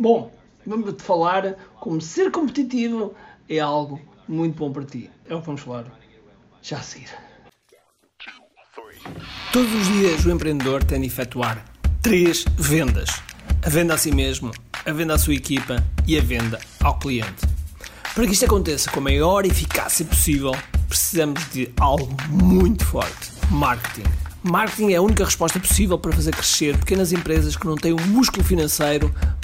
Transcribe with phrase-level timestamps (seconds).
[0.00, 0.32] Bom,
[0.66, 3.14] vamos-te falar como ser competitivo
[3.46, 5.10] é algo muito bom para ti.
[5.28, 5.84] É o que vamos falar
[6.62, 7.10] já a seguir.
[9.52, 11.62] Todos os dias o empreendedor tem de efetuar
[12.00, 13.10] três vendas:
[13.62, 14.52] a venda a si mesmo,
[14.86, 17.46] a venda à sua equipa e a venda ao cliente.
[18.14, 20.52] Para que isto aconteça com a maior eficácia possível,
[20.88, 24.08] precisamos de algo muito forte: marketing.
[24.42, 28.00] Marketing é a única resposta possível para fazer crescer pequenas empresas que não têm o
[28.00, 29.14] músculo financeiro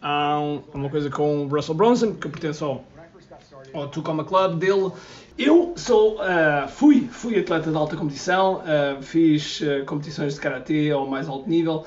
[0.00, 2.84] a, um, uma coisa com o Russell Bronson, que pertence ao,
[3.72, 4.92] ao Tucoma Club dele.
[5.38, 10.90] Eu sou, uh, fui, fui atleta de alta competição, uh, fiz uh, competições de karatê
[10.90, 11.84] ao mais alto nível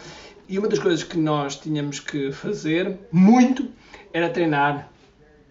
[0.47, 3.67] e uma das coisas que nós tínhamos que fazer muito
[4.13, 4.89] era treinar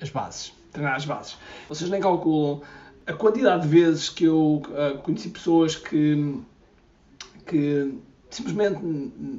[0.01, 0.53] as bases.
[0.73, 1.37] Treinar as bases.
[1.69, 2.63] Vocês nem calculam
[3.07, 4.63] a quantidade de vezes que eu
[5.03, 6.41] conheci pessoas que,
[7.47, 7.95] que
[8.31, 8.81] simplesmente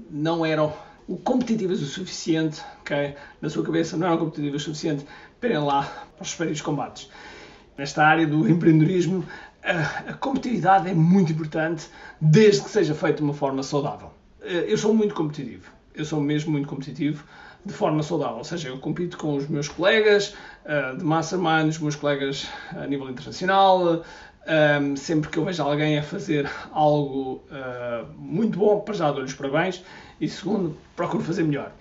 [0.09, 0.73] não eram
[1.17, 3.15] competitivas o suficiente, okay?
[3.41, 5.05] na sua cabeça não eram competitivas o suficiente
[5.39, 7.09] para irem lá para os respectivos combates.
[7.77, 9.25] Nesta área do empreendedorismo,
[9.63, 11.87] a, a competitividade é muito importante,
[12.19, 14.11] desde que seja feita de uma forma saudável.
[14.41, 17.23] Eh, eu sou muito competitivo, eu sou mesmo muito competitivo
[17.65, 21.79] de forma saudável, ou seja, eu compito com os meus colegas uh, de mastermind, os
[21.79, 24.03] meus colegas a nível internacional,
[24.47, 29.33] um, sempre que eu vejo alguém a fazer algo uh, muito bom, para já dou-lhes
[29.33, 29.83] parabéns
[30.19, 31.71] e segundo, procuro fazer melhor.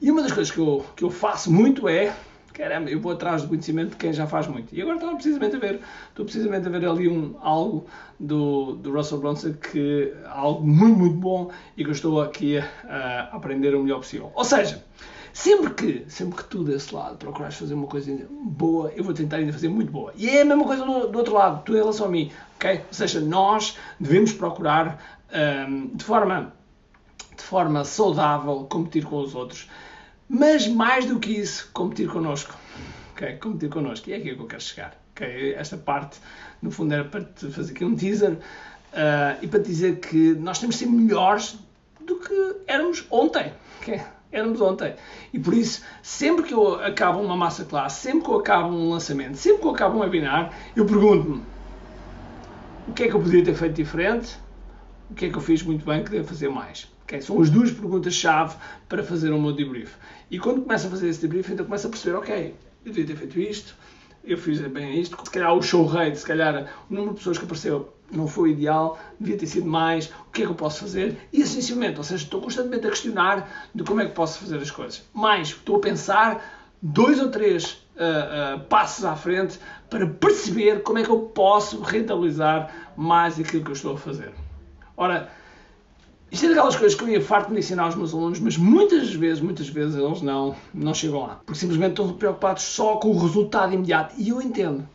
[0.00, 2.14] E uma das coisas que eu, que eu faço muito é,
[2.52, 4.74] caramba, eu vou atrás do conhecimento de quem já faz muito.
[4.74, 7.86] E agora estou precisamente a ver, estou precisamente a ver ali um, algo
[8.18, 12.64] do, do Russell Brunson que algo muito, muito bom e que eu estou aqui a,
[12.88, 14.32] a aprender o melhor possível.
[14.34, 14.84] Ou seja,
[15.32, 19.36] Sempre que, sempre que tu desse lado procurares fazer uma coisa boa, eu vou tentar
[19.36, 20.12] ainda fazer muito boa.
[20.16, 22.78] E é a mesma coisa do, do outro lado, tu em relação a mim, ok?
[22.78, 25.20] Ou seja, nós devemos procurar
[25.68, 26.52] um, de forma
[27.36, 29.70] de forma saudável competir com os outros,
[30.28, 32.54] mas mais do que isso, competir connosco.
[33.12, 33.36] Okay?
[33.36, 34.10] Competir connosco.
[34.10, 34.96] E é aqui que eu quero chegar.
[35.56, 36.18] Esta parte,
[36.62, 40.34] no fundo, era para te fazer aqui um teaser uh, e para te dizer que
[40.34, 41.58] nós temos de ser melhores
[42.00, 43.52] do que éramos ontem.
[43.80, 44.00] Okay?
[44.30, 44.94] Éramos ontem.
[45.32, 48.90] E por isso, sempre que eu acabo uma massa classe, sempre que eu acabo um
[48.90, 51.42] lançamento, sempre que eu acabo um webinar, eu pergunto-me
[52.86, 54.38] o que é que eu poderia ter feito diferente,
[55.10, 56.88] o que é que eu fiz muito bem que devo fazer mais.
[57.04, 57.20] Okay?
[57.20, 58.56] São as duas perguntas-chave
[58.88, 59.94] para fazer o meu debrief.
[60.30, 63.16] E quando começo a fazer esse debrief, então começo a perceber, ok, eu devia ter
[63.16, 63.74] feito isto,
[64.24, 67.38] eu fiz bem isto, se calhar o show rate, se calhar o número de pessoas
[67.38, 70.80] que apareceu não foi ideal, devia ter sido mais, o que é que eu posso
[70.80, 71.16] fazer?
[71.32, 74.70] E essencialmente, ou seja, estou constantemente a questionar de como é que posso fazer as
[74.70, 75.02] coisas.
[75.12, 79.58] Mais, estou a pensar dois ou três uh, uh, passos à frente
[79.90, 84.32] para perceber como é que eu posso rentabilizar mais aquilo que eu estou a fazer.
[84.96, 85.30] Ora,
[86.30, 89.12] isto é daquelas coisas que eu ia farto de ensinar aos meus alunos, mas muitas
[89.14, 91.40] vezes, muitas vezes eles não, não chegam lá.
[91.44, 94.14] Porque simplesmente estão preocupados só com o resultado imediato.
[94.18, 94.86] E eu entendo.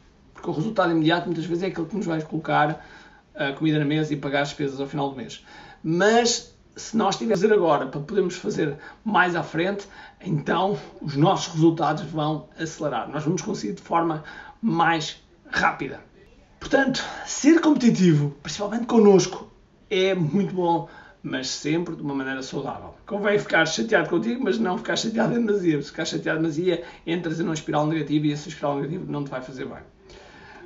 [0.43, 2.85] Porque o resultado imediato muitas vezes é aquilo que nos vai colocar
[3.33, 5.41] a comida na mesa e pagar as despesas ao final do mês.
[5.81, 9.87] Mas se nós tivermos agora para podermos fazer mais à frente,
[10.19, 13.09] então os nossos resultados vão acelerar.
[13.09, 14.21] Nós vamos conseguir de forma
[14.61, 16.01] mais rápida.
[16.59, 19.49] Portanto, ser competitivo, principalmente connosco,
[19.89, 20.89] é muito bom,
[21.21, 22.95] mas sempre de uma maneira saudável.
[23.05, 25.81] Convém ficar chateado contigo, mas não ficar chateado em demasia.
[25.81, 29.23] Se ficar chateado em demasia, entras em uma espiral negativa e essa espiral negativa não
[29.23, 29.92] te vai fazer bem.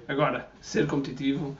[0.07, 1.55] Agora, ser competitivo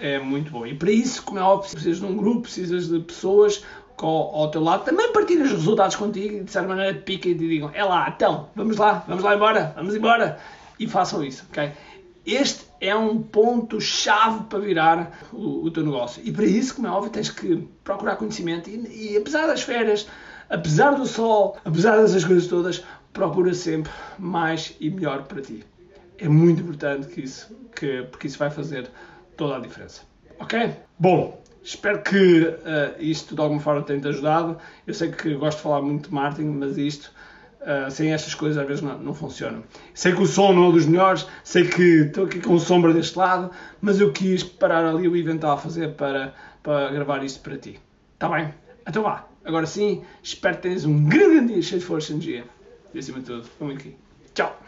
[0.00, 0.66] é muito bom.
[0.66, 3.62] E para isso, como é óbvio, precisas de um grupo, precisas de pessoas
[4.00, 7.46] ao, teu lado, também partilhem os resultados contigo e de certa maneira piquem e te
[7.46, 10.40] digam, é lá, então, vamos lá, vamos lá embora, vamos embora.
[10.78, 11.70] E façam isso, ok?
[12.26, 16.22] Este é um ponto-chave para virar o, o, teu negócio.
[16.24, 18.70] E para isso, como é óbvio, tens que procurar conhecimento.
[18.70, 20.08] E, e apesar das férias,
[20.48, 25.64] apesar do sol, apesar dessas coisas todas, procura sempre mais e melhor para ti.
[26.18, 28.88] É muito importante que isso, que, porque isso vai fazer
[29.36, 30.02] toda a diferença.
[30.38, 30.72] Ok?
[30.98, 34.56] Bom, espero que uh, isto de alguma forma tenha-te ajudado.
[34.86, 37.12] Eu sei que gosto de falar muito de marketing, mas isto,
[37.60, 39.62] uh, sem estas coisas, às vezes não, não funciona.
[39.94, 43.18] Sei que o som não é dos melhores, sei que estou aqui com sombra deste
[43.18, 43.50] lado,
[43.80, 47.80] mas eu quis parar ali o evento a fazer para, para gravar isto para ti.
[48.14, 48.54] Está bem?
[48.86, 49.26] Então vá.
[49.44, 52.44] Agora sim, espero que tenhas um grande dia cheio de força e energia.
[52.94, 53.96] E acima de tudo, um aqui.
[54.34, 54.62] Tchau!